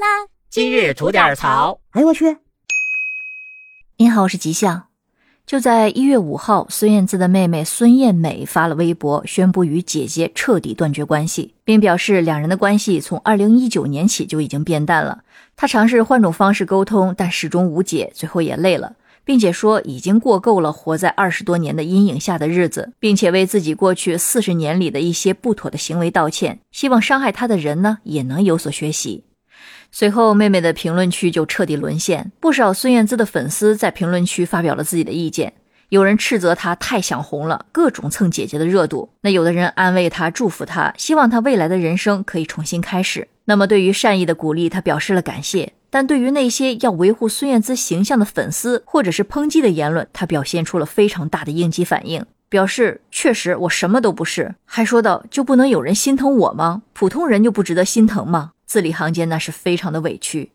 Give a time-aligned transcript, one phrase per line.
[0.00, 0.06] 啦！
[0.48, 1.78] 今日吐点槽。
[1.90, 2.38] 哎呦我去！
[3.98, 4.86] 您好，我是吉祥。
[5.46, 15.22] 就在一月五号，孙燕姿的妹妹孙燕美发了微博，宣布与姐姐彻底断绝关系，并表示两人的关系从二零一九年起就已经变淡了。
[15.54, 18.94] 她尝试换种方式沟通，但始终无解，最后也累了。
[19.22, 29.24] 并且说已经过够了活在二十多年的阴影下的日子，并且为自己过去四十年里的一些不妥的行为道歉，希望伤害他的人呢也能有所学习。
[29.90, 35.52] 随后，妹妹的评论区就彻底沦陷，不少孙燕姿的粉丝在评论区发表了自己的意见，
[35.88, 43.28] 有人斥责她太想红了，各种蹭姐姐的热度；那有的人安慰她，祝福她，希望她未来的人生可以重新开始。
[43.46, 45.72] 那么，对于善意的鼓励，她表示了感谢。
[45.92, 56.82] 但对于那些要维护孙燕姿形象的粉丝，或者是抨击的言论，她表现出了非常大的应激反应，表示确实我什么都不是，还说道就不能有人心疼我吗？
[56.92, 58.52] 普通人就不值得心疼吗？
[58.70, 60.52] 字里行间那是非常的委屈。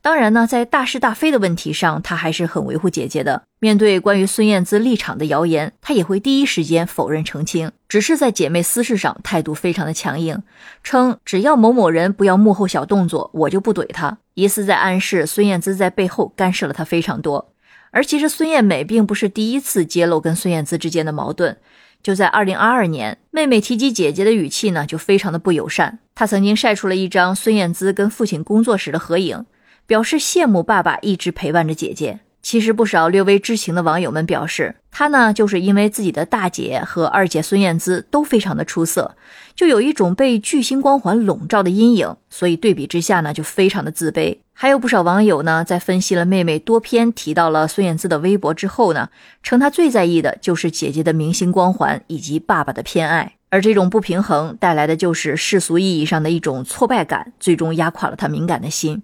[0.00, 3.44] 当然呢，在大是大非的问题上，他还是很维护姐姐的。
[3.60, 7.70] 面对关于孙燕姿立场的谣言，他也会第一时间否认澄清。
[7.88, 10.42] 只是在姐妹私事上态度非常的强硬，
[10.82, 14.18] 称只要某某人不要幕后小动作，我就不怼他。
[14.34, 17.54] 疑似在暗示孙燕姿在背后干涉了他非常多。
[17.92, 21.56] 而其实孙燕美并不是第一次揭露跟孙燕姿之间的矛盾。
[22.02, 26.00] 就在二零二二年，妹妹提及姐姐的语气呢，就非常的不友善。
[26.14, 29.44] 他曾经晒出了一张孙燕姿跟父亲工作时的合影。
[29.84, 32.20] 表示羡慕爸爸一直陪伴着姐姐。
[32.40, 39.16] 其实不少略微知情的网友们表示，他呢就是因为自己的大姐和二姐孙燕姿都非常的出色，
[39.54, 44.38] 就有一种被巨星光环笼罩的阴影，所以对比之下呢就非常的自卑。
[44.54, 49.08] 还有不少网友呢在分析了妹妹多篇提到了孙燕姿的微博之后呢，
[49.42, 59.02] 称她最在意的就是姐姐的明星光环以及爸爸的偏爱，而这种不平衡带来的就是世俗意义上的一种挫败感，最终压垮了她敏感的心。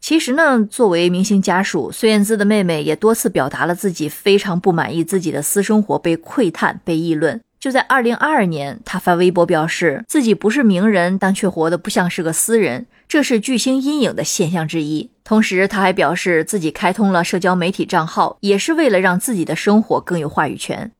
[0.00, 7.40] 其实呢，作为明星家属，孙燕姿的妹妹也多次表达了自己非常不满意自己的私生活被窥探、被议论。
[7.58, 15.10] 就在二零二二年，她发微博表示自己不是名人，但却活得不像是个私人，这是巨星阴影的现象之一。
[15.24, 20.92] 同时，他还表示自己开通了社交媒体账号，也是为了让自己的生活更有话语权。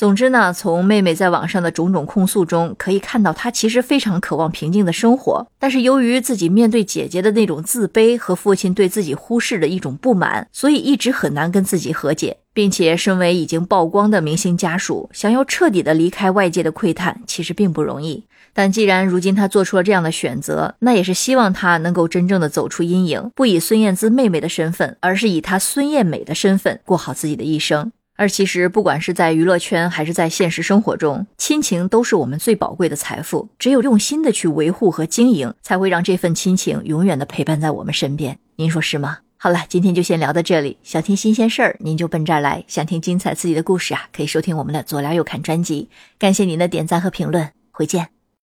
[0.00, 18.24] 总之呢，从妹妹在网上的种种控诉中，可以看到她其实非常渴望平静的生活，但是由于自己面对姐姐的那种自卑和父亲对自己忽视的一种不满，所以一直很难跟自己和解，并且身为已经曝光的明星家属，想要彻底的离开外界的窥探，其实并不容易。
[18.54, 27.92] 但既然如今她做出了这样的选择，那也是希望她能够真正的走出阴影，不以孙燕姿妹妹的身份，而是以她孙燕美的身份过好自己的一生。
[28.20, 33.48] 而其实，不管是在娱乐圈还是在现实生活中，亲情都是我们最宝贵的财富。
[33.58, 38.38] 只有用心的去维护和经营，才会让这份亲情永远的陪伴在我们身边。
[38.56, 39.20] 您说是吗？
[39.38, 40.76] 好了，今天就先聊到这里。
[40.82, 45.88] 想听新鲜事儿，您就奔这儿来；想听精彩刺激的故事啊，可以收听我们的左聊右侃专辑。
[46.18, 48.19] 感谢您的点赞和评论，回见。